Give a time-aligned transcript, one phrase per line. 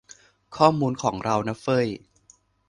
[0.57, 1.87] ข้อมูลของเรานะเฟ้ย